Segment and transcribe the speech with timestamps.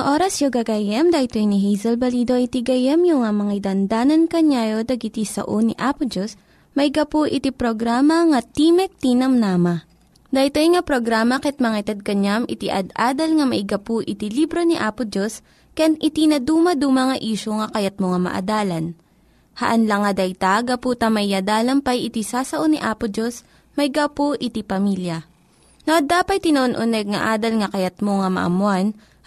[0.00, 4.80] Nga oras yung gagayem, dahil ni Hazel Balido iti gayem yung nga mga dandanan kanyayo
[4.80, 6.40] dagiti sao ni Apo Diyos,
[6.72, 9.84] may gapu iti programa nga Timek Tinam Nama.
[10.32, 15.04] Dahil nga programa ket mga itad kanyam iti ad-adal nga maigapu iti libro ni Apo
[15.04, 15.44] Diyos,
[15.76, 18.96] ken iti na dumaduma nga isyo nga kayat mo nga maadalan.
[19.60, 21.28] Haan lang nga dayta, gapu tamay
[21.84, 23.44] pay iti sasao ni Apo Diyos,
[23.76, 25.28] may gapu iti pamilya.
[25.84, 28.96] No, dapat tinon-uneg nga adal nga kayat mo nga maamuan,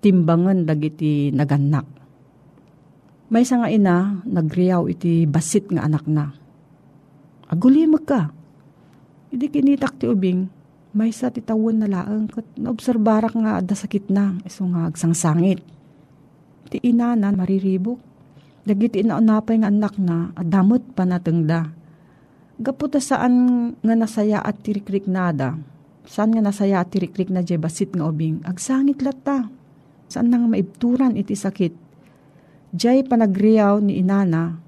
[0.00, 1.86] timbangan dagiti naganak.
[3.26, 6.30] May isa nga ina, nagriyaw iti basit nga anak na.
[7.50, 8.30] Agulimag ka.
[9.34, 10.46] Hindi kinitak ti ubing,
[10.96, 15.60] may sa titawon na laang kat naobserbarak nga da sakit na, iso nga agsangsangit.
[16.72, 18.00] Ti ina na mariribok.
[18.66, 21.70] Dagiti inaunapay nga anak na, adamot pa natengda.
[22.58, 23.34] Gaputa saan
[23.78, 25.60] nga nasaya at tirikrik nada.
[26.08, 28.40] Saan nga nasaya at tirikrik na jay basit nga ubing.
[28.42, 29.55] Agsangit lata.
[30.06, 31.74] Saan nga maibturan iti sakit.
[32.74, 34.62] Jay panagriyaw ni inana.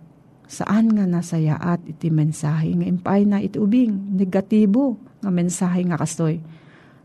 [0.48, 4.18] Saan nga nasayaat iti mensahe nga impay na iti ubing.
[4.18, 6.42] Negatibo nga mensahe nga kastoy.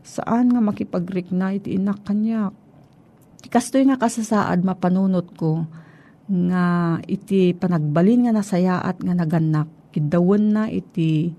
[0.02, 2.52] Saan nga makipagrik na iti inak kanyak.
[3.52, 5.68] Kastoy nga kasasaad mapanunot ko
[6.24, 9.68] nga iti panagbalin nga nasayaat nga naganak.
[9.94, 11.30] Kidawon na iti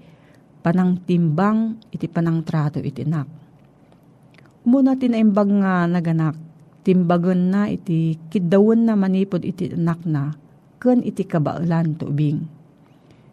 [0.63, 3.27] panang timbang iti panang trato iti inak.
[4.65, 6.37] Muna tinaimbag nga naganak
[6.85, 10.37] timbagan na iti kidawon na manipod iti anak na,
[10.77, 12.45] ken iti kabailan to ubing.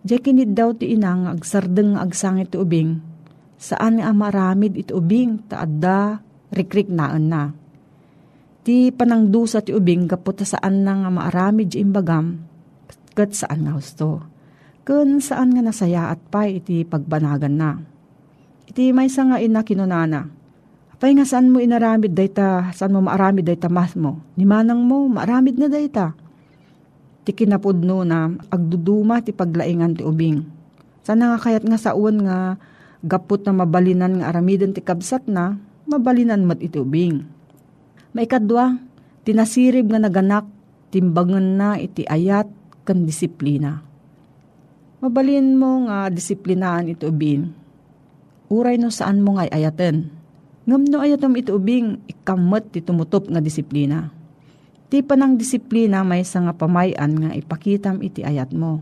[0.03, 2.97] Diya kinid daw ti inang agsardeng agsangit ti ubing,
[3.61, 7.53] saan nga maramid iti ubing taadda rikrik naan na.
[8.65, 12.41] Ti panangdusa ti ubing kapot saan na nga maaramid di imbagam,
[13.13, 14.25] kat saan nga husto.
[14.83, 17.79] Kun saan nga nasaya at pa iti pagbanagan na.
[18.67, 20.27] Iti may nga ina kinunana,
[21.03, 24.23] Pay nga saan mo inaramid dayta, saan mo maaramid dayta mas mo.
[24.39, 26.15] Ni manang mo, maaramid na dayta.
[27.27, 30.47] Ti kinapudno na, agduduma ti paglaingan ti ubing.
[31.03, 32.55] Sana nga kayat nga saun nga,
[33.03, 35.59] gapot na mabalinan nga aramidan ti kabsat na,
[35.91, 37.27] mabalinan mat iti ubing.
[38.15, 38.79] Maikadwa,
[39.27, 40.47] tinasirib nga naganak,
[40.95, 42.47] timbangan na iti ayat
[42.87, 43.83] kan disiplina.
[45.03, 47.51] Mabalin mo nga disiplinaan iti ubing.
[48.55, 50.22] Uray no saan mo nga ayaten
[50.63, 54.15] Ngam no ayatom ito ubing ikamot ti tumutop nga disiplina.
[54.87, 58.79] Ti panang disiplina may sa nga pamayan nga ipakitam iti ayat mo.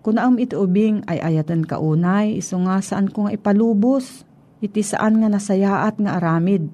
[0.00, 4.24] Kung naam ito ubing ay ayatan ka unay, iso nga saan ko nga ipalubos,
[4.62, 6.70] iti saan nga nasayaat nga aramid.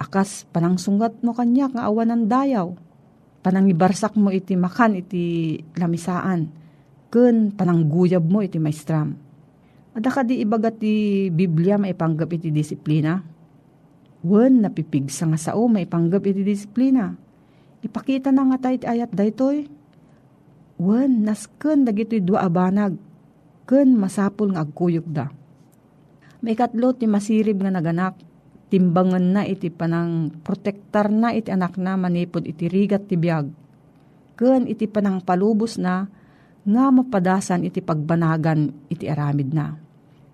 [0.00, 2.74] Akas panang sungat mo kanyak nga awan ng dayaw.
[3.44, 6.50] Panang ibarsak mo iti makan iti lamisaan.
[7.12, 9.14] Kun panang guyab mo iti maestram.
[9.94, 13.33] Ada ka di ibagat ti Biblia maipanggap iti disiplina
[14.24, 17.12] Wen, napipigsa nga sao, maipanggap iti disiplina.
[17.84, 19.68] Ipakita na nga tayo ayat daytoy.
[20.80, 22.96] Wen, nasken dagitoy dua abanag.
[23.68, 25.28] Ken masapul nga agkuyog da.
[26.40, 28.16] May katlo ti masirib nga naganak.
[28.72, 33.52] Timbangan na iti panang protektar na iti anak na manipod iti rigat ti biyag.
[34.40, 36.08] Ken iti panang palubos na
[36.64, 39.76] nga mapadasan iti pagbanagan iti aramid na.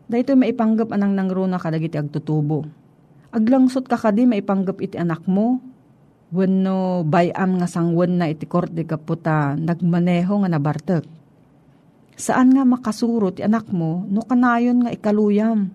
[0.07, 2.80] Dahito maipanggap anang nangruna kadagiti agtutubo
[3.31, 5.63] Aglangsot ka kadi maipanggap iti anak mo.
[6.31, 11.03] Wenno bayam nga sangwan na iti korte kaputa nagmaneho nga nabartek.
[12.15, 15.71] Saan nga makasuro ti anak mo no kanayon nga ikaluyam.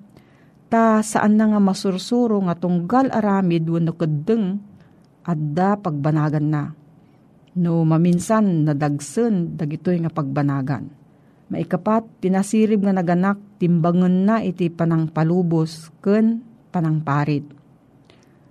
[0.71, 4.59] Ta saan na nga masursuro nga tunggal aramid wenno kedeng
[5.27, 6.63] adda pagbanagan na.
[7.55, 10.91] No maminsan nadagsen dagitoy nga pagbanagan.
[11.45, 16.41] Maikapat, tinasirib nga naganak, timbangan na iti panang palubos, ken
[16.75, 17.47] panangparit.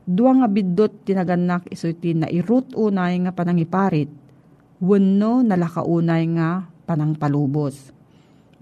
[0.08, 4.08] Dua nga biddot tinaganak iso iti nairut unay nga panangiparit,
[4.80, 7.92] wenno nalakaunay nga panangpalubos.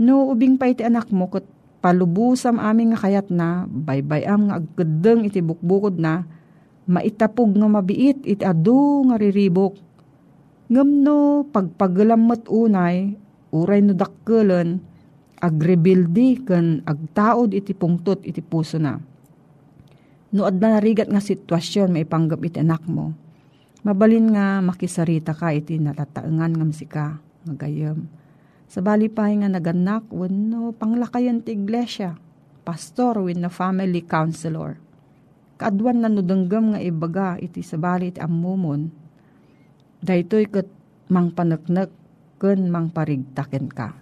[0.02, 1.46] No ubing pa iti anak mo kat
[1.78, 6.26] palubusam aming nga kayat na, baybayam nga agkedeng iti bukbukod na,
[6.90, 9.78] maitapog nga mabiit iti adu nga riribok.
[10.70, 13.18] Ngam no pagpagalamot unay,
[13.50, 14.78] uray no dakkelan,
[15.42, 19.11] agrebildi ken agtaod iti pungtot iti puso na
[20.32, 23.12] No adda narigat nga sitwasyon may panggap iti anak mo.
[23.84, 27.06] Mabalin nga makisarita ka iti natataengan nga masika
[27.44, 28.08] nga gayam.
[28.64, 32.16] Sa bali pa nga naganak wenno panglakayan ti iglesia,
[32.64, 34.80] pastor wenno family counselor.
[35.60, 38.88] Kaadwan na nudanggam nga ibaga iti sa bali iti ammumon.
[40.00, 40.66] Daytoy ket
[41.12, 41.92] mang paneknek
[42.40, 44.01] ken mang parigtaken ka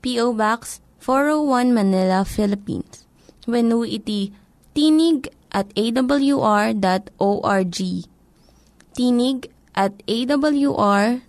[0.00, 0.32] P.O.
[0.34, 3.04] Box 401 Manila, Philippines.
[3.48, 4.32] When iti
[4.76, 6.78] tinig at awr.org.
[8.96, 9.38] Tinig
[9.74, 11.20] at awr.org.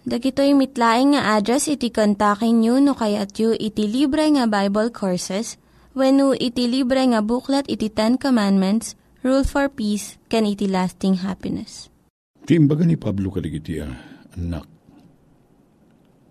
[0.00, 5.60] Dagitoy mitlaing nga address iti kontakin nyo no kayat yu iti libre nga Bible Courses
[5.92, 11.92] when iti libre nga buklat iti Ten Commandments, Rule for Peace, can iti lasting happiness.
[12.48, 14.79] Tiimbaga ni Pablo kaligiti anak.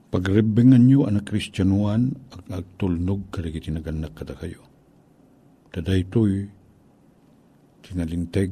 [0.09, 4.65] Pagrebengan nyo anak Kristyanuan ang agtulnog kaligiti naganak kada kayo.
[5.69, 6.49] Taday ito'y
[7.85, 8.49] tinalinteg,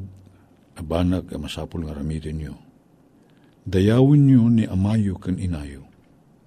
[0.77, 2.67] abanag, masapul nga ramitin nyo
[3.67, 5.83] dayawin nyo ni amayo kan inayo.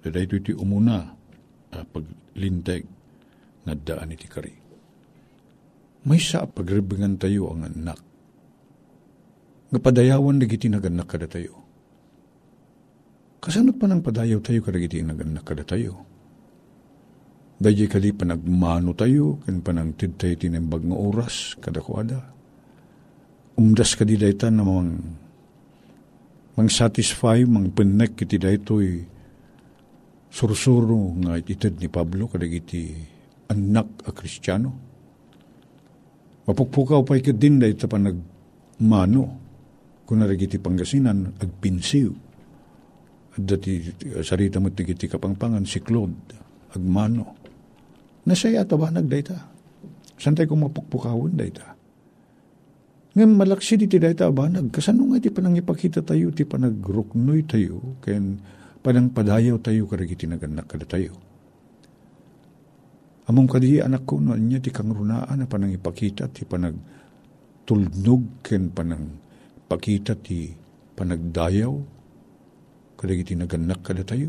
[0.00, 1.12] Dada ito iti umuna
[1.76, 2.88] uh, paglinteg
[3.68, 4.56] nga daan iti kari.
[6.08, 8.00] May sa pagribingan tayo ang anak.
[9.68, 11.59] Nga padayawan na giti naganak kada tayo.
[13.40, 16.04] Kasanot pa nang padayaw tayo kada giti naganak kada tayo.
[17.60, 22.20] Dahil kadi panagmano tayo, kan panang tid tayo tinimbag nga oras, kada kuada.
[23.56, 24.84] Umdas kadi dayta na mga
[26.56, 29.00] mang satisfy mang penek kiti daytoy
[30.28, 32.92] sursuro nga itid ni Pablo kadag iti
[33.48, 34.70] anak a Kristiyano.
[36.44, 39.24] Mapukpukaw pa din dahil pa nagmano
[40.04, 42.29] kung narigiti panggasinan agpinsiw.
[43.36, 43.78] At dati
[44.26, 46.34] sarita mo tigiti kapangpangan si Claude
[46.74, 47.38] agmano.
[48.26, 49.38] Nasaya ba nagdayta.
[50.20, 51.80] Santay kong mapukpukawon dayta.
[53.10, 56.62] Ngayon malaksi di tiday ta ba, nagkasano nga di pa nang ipakita tayo, di pa
[56.62, 58.22] nagruknoy tayo, kaya
[58.84, 61.18] panang padayaw tayo karagiti naganak kada tayo.
[63.26, 68.46] Among kadi anak ko, no, niya di kang runaan na panang ipakita, di pa nagtulnog,
[68.46, 69.10] ken panang
[69.66, 70.54] pakita ti
[70.94, 71.99] panagdayaw,
[73.00, 74.28] kadagiti naganak kada tayo.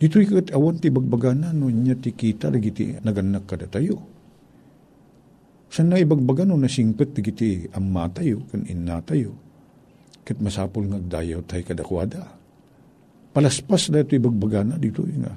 [0.00, 4.16] Dito ikat awan ti bagbagana, no, niya ti kita, dagiti naganak kada tayo
[5.76, 9.34] San na ibagbagan no nasingpet digiti amma tayo, kan inna tayo.
[10.24, 12.22] Kat masapol ngagdayaw tayo kadakwada.
[13.36, 15.36] Palaspas na ito ibagbagan na dito nga.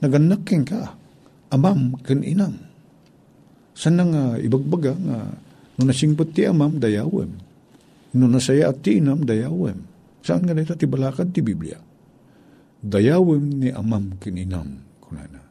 [0.00, 0.96] Naganakking ka,
[1.52, 2.54] amam kan inam.
[3.76, 5.18] San na nga ibagbaga nga
[5.78, 7.30] no nasingpet ti amam dayawem.
[8.16, 9.78] No nasaya at ti inam dayawem.
[10.22, 11.78] Saan nga nito ti balakad ti Biblia?
[12.78, 15.42] Dayawem ni amam kininam kunana.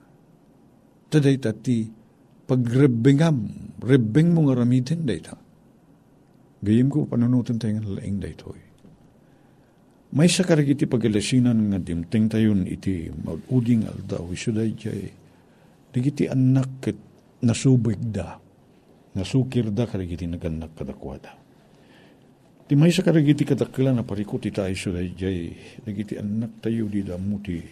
[1.07, 1.87] Taday tati
[2.47, 3.47] pagrebengam,
[3.83, 5.35] rebeng mo nga ramitin dayta.
[6.63, 8.61] Gayim ko panunutan tayo nga laing daytoy.
[10.15, 15.11] May sa karagiti pagalasinan nga dimting tayon iti mag-uding alda o isuday jay.
[15.91, 16.97] Digiti anak ket
[17.43, 18.39] nasubig da.
[19.19, 21.46] Nasukir da karagiti naganak kadakwada.
[22.67, 25.55] Ti may sa karagiti kadakla na parikot ita isuday jay.
[25.87, 27.63] Digiti anak tayo di damo ti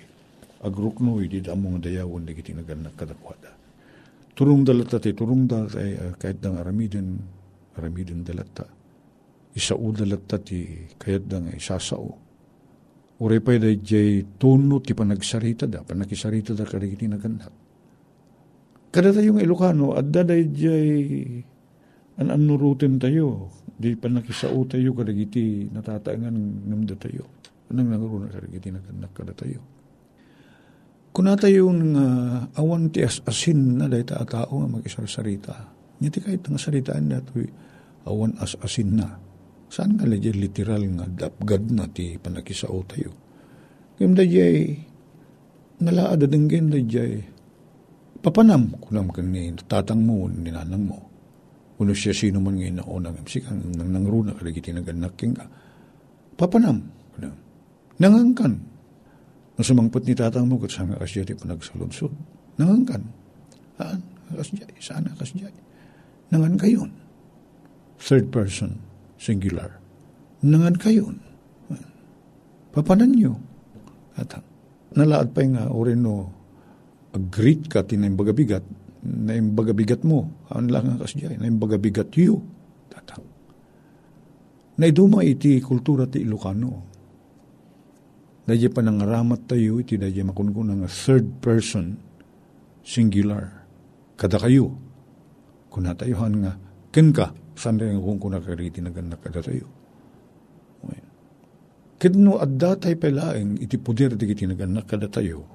[0.64, 3.54] agruknoy di damo nga dayawon digiti naganak kadakwada
[4.36, 7.16] turung dalata ti turung da ay uh, kahit dang aramidin
[7.80, 8.68] aramidin dalata
[9.56, 12.26] isao dalata ti kahit dang isasao
[13.16, 17.48] Ure pa da jay tuno ti panagsarita da, panakisarita da karigiti na ganda.
[18.92, 21.40] Kada tayong Ilocano, adda da jay
[22.20, 26.36] an anurutin tayo, di panakisao tayo karigiti natataangan
[26.72, 27.28] ngamda tayo.
[27.72, 29.60] Anang nangaruna karigiti na ganda kada tayo.
[31.16, 35.56] Yung uh, awan ti as asin na dahi ta tao nga mag-isarsarita.
[36.04, 37.40] Niti kahit nga saritaan na ito,
[38.04, 39.16] awan as asin na.
[39.72, 43.16] Saan nga legit literal nga dapgad na ti panakisao tayo.
[43.96, 44.76] Kaya dayay,
[45.80, 47.24] nalaada dinggin dayay,
[48.20, 51.00] papanam kunam kan ni tatang mo, ni nanang mo.
[51.76, 55.46] Uno siya sino man ngayon na unang sikang nang nangruna kalagiti naganaking ka.
[56.40, 56.80] Papanam.
[57.96, 58.76] Nangangkan
[59.56, 62.12] Nasumangpot ni tatang mo, kat sana kasya di panagsalunsod.
[62.60, 63.04] Nangan
[63.80, 64.00] Haan,
[64.36, 65.48] kasya, sana kasya.
[66.32, 66.92] Nangan kayon.
[67.96, 68.76] Third person,
[69.16, 69.80] singular.
[70.44, 71.24] Nangan kayon.
[72.76, 73.40] Papanan nyo.
[74.20, 74.36] At
[74.92, 76.32] nalaad pa nga, orin no,
[77.16, 78.64] agreed ka tinaimbagabigat,
[79.06, 82.42] na imbagabigat mo, haan lang nga kasya, na imbagabigat yu.
[82.90, 83.26] Tatang.
[84.82, 86.94] Na iduma iti kultura ti Ilocano,
[88.46, 91.98] Dadya pa nang ramat tayo, iti dadya makunkun nga third person,
[92.86, 93.66] singular.
[94.14, 94.70] Kada kayo.
[95.74, 96.54] Kung natayuhan nga,
[96.94, 99.68] ken ka, Saan rin kung kuna kariti naganak kada tayo.
[101.96, 105.55] Kidno adda tayo palaeng iti puder di kiti naganak kada tayo.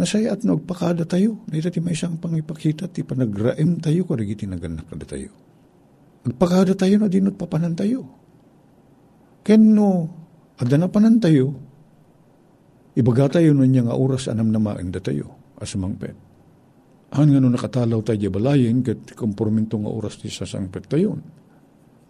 [0.00, 1.44] Nasaya at nagpakada tayo.
[1.44, 5.28] Dito ti may isang pangipakita ti panagraem tayo kada kiti naganak kada tayo.
[6.24, 8.08] Agpakada tayo na dinot papanan tayo.
[9.44, 10.08] Kenno
[10.56, 11.52] adda na panan tayo.
[12.96, 15.36] Ibaga tayo nun nga oras anam na maenda tayo.
[15.60, 16.16] Asamang pet.
[17.12, 21.20] Han nga no nakatalaw tayo balayin kat komporminto nga oras ti sasangpet tayo.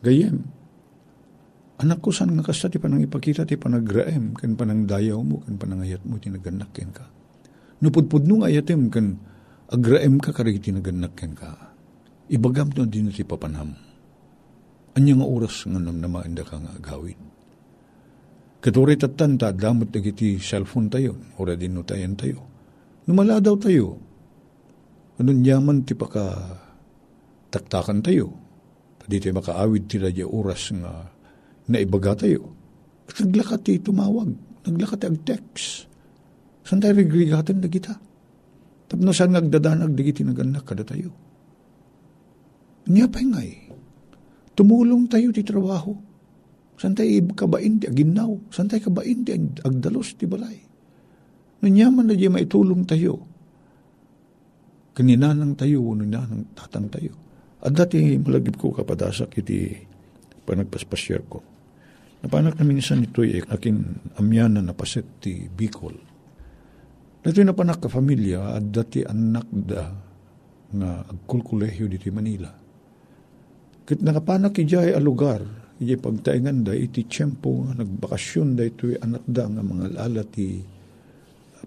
[0.01, 0.39] Gayem,
[1.81, 5.57] Anak ko, saan nga kasta ti panang ipakita ti panagraem, kan panang dayaw mo, kan
[5.57, 7.09] panangayat mo, tinaganak ken ka.
[7.81, 9.17] Nupudpud nung ayatem, kan
[9.73, 11.73] agraem ka, karigi tinaganak ken ka.
[12.29, 13.75] Ibagam to din ti papanam.
[14.95, 17.19] Anya nga oras nga nam namainda ka nga agawin.
[18.61, 22.45] Katuri tatanta, damot na kiti cellphone tayo, ora din no tayan tayo.
[23.09, 23.97] Numala daw tayo.
[25.17, 26.37] Anong yaman ti paka
[27.49, 28.37] taktakan tayo.
[29.01, 31.09] Pwede tayo makaawid ti radya oras nga
[31.67, 32.53] na ibaga tayo.
[33.09, 34.37] At naglakat ti tumawag.
[34.69, 35.17] Naglakat ag
[36.71, 37.99] Saan tayo rigligatan na kita?
[38.87, 41.11] Tapno saan nagdadanag na kita naganak kada tayo.
[42.87, 43.75] Niya pa ngay.
[44.55, 45.91] Tumulong tayo ti trabaho.
[46.79, 48.55] Saan tayo kabain ti aginaw?
[48.55, 49.35] Saan tayo kabain ti
[49.67, 50.63] agdalos ti balay?
[51.67, 53.19] Nanyaman na di maitulong tayo.
[54.95, 57.19] Kaninanang tayo, ninanang tatang tayo.
[57.67, 59.75] At dati malagip ko kapadasak iti
[60.47, 61.43] panagpaspasyar ko.
[62.23, 66.10] Napanak na minsan ito'y aking amyana na paset ti Bicol.
[67.21, 69.93] Dato'y napanak ka familia at dati anak da
[70.71, 72.49] nga agkulkulehyo diti Manila.
[73.85, 75.45] Kit nakapanak ijay a lugar,
[75.77, 80.65] ijay pagtaingan da iti tiyempo nga nagbakasyon da ito'y anak da nga mga lala ti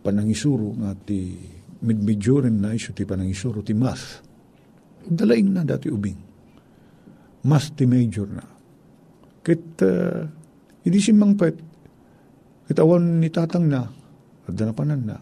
[0.01, 1.37] panangisuro nga ti
[1.85, 4.25] midmidyoren na iso ti panangisuro ti math.
[5.05, 6.17] Dalaing na dati ubing.
[7.45, 8.45] Math ti major na.
[9.43, 10.23] Kit uh,
[10.81, 11.55] hindi si mangpet,
[12.65, 13.83] kitawan ni tatang na,
[14.47, 15.17] at danapanan na,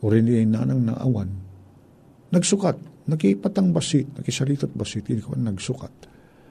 [0.00, 1.28] o rin ni nanang na awan,
[2.32, 5.92] nagsukat, nakipatang basit, nakisalitat basit, ko nagsukat.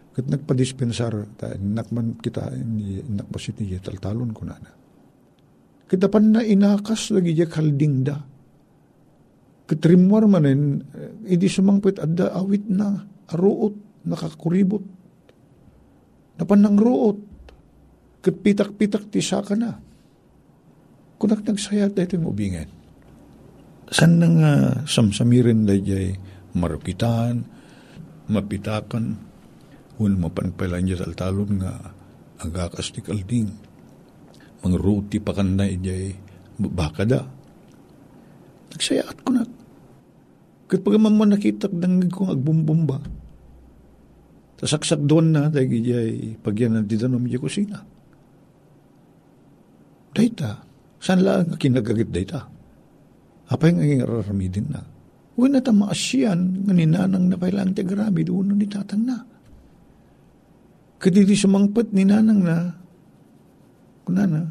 [0.10, 2.50] Kat nagpadispensar, nakman kita,
[3.10, 4.72] nakbasit ni taltalon ko na na.
[5.90, 8.18] Kita pan na inakas lagi diya kalding da.
[9.70, 10.82] Katrimwar manen,
[11.26, 14.86] hindi sumangpit adda awit na, aruot, nakakuribot.
[16.38, 17.18] Napan ng ruot,
[18.20, 19.80] Kapitak-pitak ti saka na.
[21.16, 22.68] Kunak nagsayat da itong ubingan.
[23.90, 26.14] San nang uh, samsamirin da jay
[26.54, 27.42] marukitan,
[28.30, 29.18] mapitakan,
[29.98, 31.74] hun mapanpalan niya taltalon nga
[32.38, 33.50] agakas ti kalding.
[34.62, 36.14] Mga ruti pakan na jay
[36.62, 37.22] baka da.
[38.70, 39.44] Nagsayat ko na.
[40.70, 43.02] Kat pag mo nakitak dangig kong agbumbumba.
[44.60, 47.82] Tasaksak doon na, dahil jay pagyan na didanom jay kusina.
[50.14, 50.62] Dayta,
[51.02, 52.59] saan lang kinagagit dayta?
[53.50, 54.82] Apa yung ang araramidin na?
[55.40, 59.18] Huwag na tamaasyan, nga ninanang na kailang ti grabe, doon ni tatang na.
[61.00, 62.76] Kadili sumangpat ni nanang na,
[64.04, 64.44] kunana,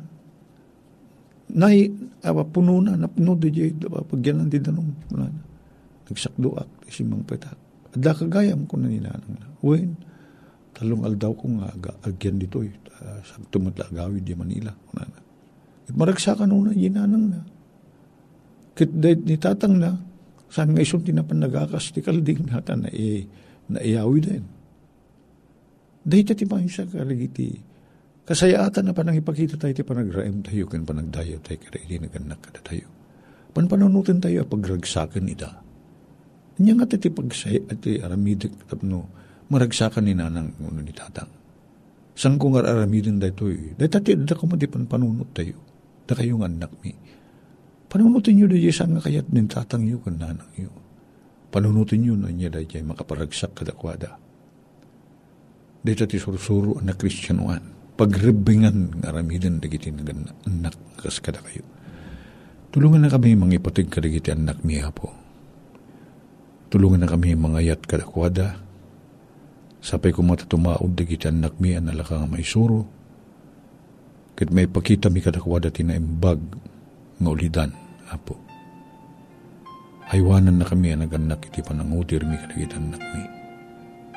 [1.52, 1.92] nay,
[2.24, 5.40] awa, puno na, napuno di jay, pagyanan di danong, kunana,
[6.08, 7.54] nagsakdoak, isimang petak.
[7.92, 9.46] Adda kagayam ko na ni nanang na.
[9.61, 9.92] Huwag,
[10.72, 11.68] talong aldaw ko nga,
[12.08, 15.20] agyan dito, uh, sa tumatla di Manila, kunana.
[15.84, 17.58] At maragsakan una, ginanang na.
[18.79, 19.91] Kit ni tatang na,
[20.47, 23.27] saan nga isun tinapan nagakas ti kalding nata na, e,
[23.75, 24.45] na iyawi din.
[26.07, 27.59] Dahil ti mahin sa karigiti,
[28.23, 32.62] kasayaatan na panang ipakita tayo ti panagraem tayo, kan panagdayo tayo, kada hindi naganak kada
[32.62, 32.87] tayo.
[33.51, 35.51] Panpananutin tayo, pagragsakan ita.
[36.62, 39.11] Nya nga ti pagsay, at ti aramidik, tapno,
[39.51, 41.35] maragsakan ni nanang uno ni tatang.
[42.14, 45.59] Sang kung aramidin da ito, dahil tati, da kumadipan panunot tayo
[46.09, 47.17] da kayong anak mi.
[47.88, 50.53] Panunutin nyo da saan nga kayat nin tatang nyo kan nanang.
[51.48, 54.20] Panunutin nyo na niya da jay makaparagsak kadakwada.
[55.81, 57.64] Dito ti sursuro na kristyanuan.
[57.96, 61.64] Pagrebingan nga ramidin da giti anak kas kada kayo.
[62.68, 65.09] Tulungan na kami mga ipatig kadagiti anak miya po.
[66.68, 68.61] Tulungan na kami mga yat kadakwada.
[69.81, 72.98] Sapay ko matatumaod dagiti anak miya nalaka nga may suro
[74.38, 76.38] Kat may pakita mi kadakwada tinaimbag
[77.18, 77.66] nga
[78.14, 78.35] apo.
[80.09, 83.22] Aywanan na kami ang naganak iti panangutir mi kadagitan nak mi.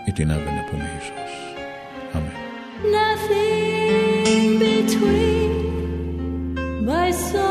[0.08, 1.34] Itinagan na po ni Jesus.
[2.16, 2.38] Amen.
[2.88, 5.52] Nothing between
[6.88, 7.51] my soul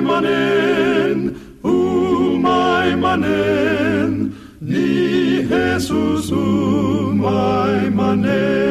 [0.00, 8.66] manen, umay manen, ni Jesus umay manen.